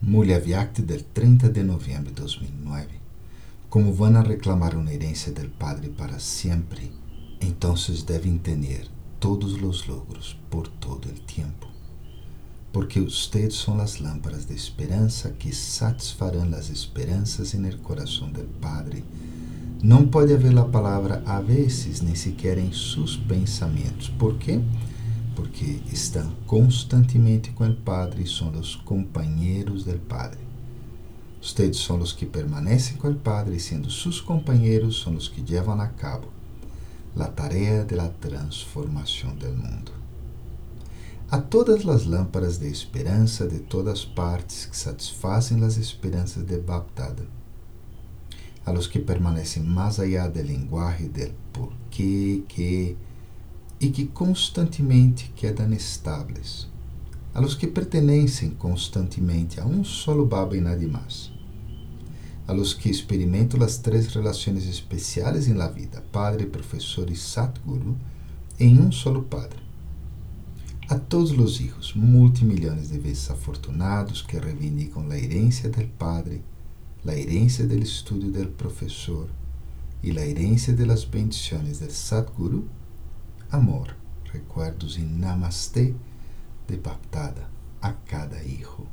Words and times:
Mulher 0.00 0.42
Vyakti 0.42 0.82
del 0.82 1.04
30 1.04 1.48
de 1.48 1.64
noviembre 1.64 2.12
de 2.12 2.20
2009. 2.20 2.88
Como 3.68 3.94
van 3.94 4.16
a 4.16 4.22
reclamar 4.22 4.76
una 4.76 4.92
herencia 4.92 5.32
del 5.32 5.48
Padre 5.48 5.88
para 5.88 6.20
siempre, 6.20 6.90
entonces 7.40 8.04
deben 8.06 8.38
tener 8.38 8.88
todos 9.18 9.60
los 9.60 9.88
logros 9.88 10.36
por 10.50 10.68
todo 10.68 11.08
el 11.08 11.20
tiempo. 11.22 11.68
Porque 12.72 13.00
ustedes 13.00 13.54
son 13.54 13.78
las 13.78 14.00
lámparas 14.00 14.46
de 14.48 14.54
esperanza 14.54 15.32
que 15.38 15.52
satisfarán 15.52 16.50
las 16.50 16.70
esperanzas 16.70 17.54
en 17.54 17.64
el 17.64 17.78
corazón 17.78 18.32
del 18.32 18.46
Padre. 18.46 19.02
Não 19.82 20.06
pode 20.06 20.32
haver 20.32 20.56
a 20.56 20.64
palavra 20.64 21.22
a 21.26 21.42
vezes, 21.42 22.00
nem 22.00 22.14
sequer 22.14 22.56
em 22.56 22.72
seus 22.72 23.18
pensamentos. 23.18 24.08
Por 24.08 24.38
quê? 24.38 24.58
Porque 24.58 24.93
estão 25.92 26.32
constantemente 26.46 27.50
com 27.50 27.68
o 27.68 27.74
Padre 27.74 28.22
e 28.22 28.28
são 28.28 28.50
os 28.50 28.76
companheiros 28.76 29.84
do 29.84 29.98
Padre. 29.98 30.40
Ustedes 31.40 31.80
são 31.80 31.98
os 32.00 32.12
que 32.12 32.26
permanecem 32.26 32.96
com 32.96 33.10
o 33.10 33.14
Padre, 33.14 33.58
sendo 33.60 33.90
seus 33.90 34.20
companheiros, 34.20 35.02
são 35.02 35.14
os 35.14 35.28
que 35.28 35.40
levam 35.42 35.80
a 35.80 35.88
cabo 35.88 36.28
a 37.18 37.26
tarefa 37.26 37.84
de 37.84 38.08
transformação 38.20 39.34
do 39.36 39.46
mundo. 39.48 39.92
A 41.30 41.38
todas 41.38 41.86
as 41.88 42.04
lâmparas 42.04 42.58
de 42.58 42.66
esperança 42.66 43.46
de 43.46 43.60
todas 43.60 44.04
partes 44.04 44.66
que 44.66 44.76
satisfazem 44.76 45.62
as 45.64 45.76
esperanças 45.76 46.44
de 46.44 46.58
Baptada 46.58 47.24
a 48.64 48.72
los 48.72 48.88
que 48.88 49.00
permanecen 49.00 49.68
más 49.68 49.98
allá 49.98 50.28
del 50.28 50.48
lenguaje 50.48 51.08
del 51.08 51.32
por 51.52 51.70
qué, 51.90 52.96
y 53.80 53.90
que 53.90 54.06
constantemente 54.08 55.30
quedan 55.36 55.72
estables, 55.72 56.68
a 57.34 57.40
los 57.40 57.56
que 57.56 57.66
pertenecem 57.66 58.50
constantemente 58.50 59.60
a 59.60 59.66
um 59.66 59.84
solo 59.84 60.24
Baba 60.24 60.56
e 60.56 60.60
nada 60.60 60.86
mais, 60.86 61.32
a 62.46 62.52
los 62.52 62.74
que 62.74 62.90
experimentam 62.90 63.62
as 63.62 63.78
três 63.78 64.06
relações 64.14 64.66
especiais 64.66 65.48
em 65.48 65.54
la 65.54 65.68
vida, 65.68 66.04
Padre, 66.12 66.46
Professor 66.46 67.10
e 67.10 67.16
Satguru, 67.16 67.96
em 68.58 68.78
um 68.78 68.92
solo 68.92 69.22
Padre. 69.22 69.64
A 70.88 70.98
todos 70.98 71.30
os 71.30 71.60
hijos 71.60 71.94
multimilhões 71.94 72.90
de 72.90 72.98
vezes 72.98 73.30
afortunados 73.30 74.20
que 74.20 74.38
reivindicam 74.38 75.10
a 75.10 75.16
herência 75.16 75.70
del 75.70 75.88
Padre, 75.88 76.42
la 77.02 77.14
herencia 77.14 77.66
del 77.66 77.82
estudio 77.82 78.30
del 78.30 78.48
profesor 78.48 79.28
y 80.02 80.12
la 80.12 80.22
herencia 80.22 80.74
de 80.74 80.84
las 80.84 81.10
bendiciones 81.10 81.80
del 81.80 81.90
Sadguru, 81.90 82.68
amor, 83.54 83.94
recuerdos 84.32 84.98
y 84.98 85.02
namaste 85.02 85.94
de 86.66 86.76
Baptada 86.76 87.48
a 87.80 87.94
cada 88.04 88.42
hijo. 88.42 88.86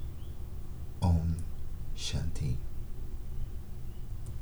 Om 0.99 1.35
Shanti. 1.95 2.70